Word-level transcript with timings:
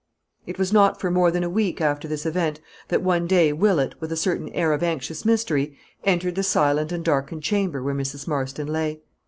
It 0.47 0.57
was 0.57 0.73
not 0.73 0.99
for 0.99 1.11
more 1.11 1.29
than 1.29 1.43
a 1.43 1.47
week 1.51 1.79
after 1.79 2.07
this 2.07 2.25
event, 2.25 2.59
that 2.87 3.03
one 3.03 3.27
day 3.27 3.53
Willett, 3.53 4.01
with 4.01 4.11
a 4.11 4.15
certain 4.17 4.49
air 4.49 4.73
of 4.73 4.81
anxious 4.81 5.25
mystery, 5.25 5.77
entered 6.03 6.33
the 6.33 6.41
silent 6.41 6.91
and 6.91 7.05
darkened 7.05 7.43
chamber 7.43 7.83
where 7.83 7.93
Mrs. 7.93 8.27
Marston 8.27 8.65
lay. 8.65 9.01